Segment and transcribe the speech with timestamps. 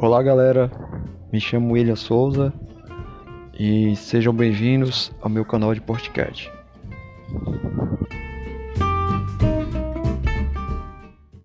[0.00, 0.70] Olá galera,
[1.32, 2.52] me chamo William Souza
[3.58, 6.48] e sejam bem-vindos ao meu canal de podcast.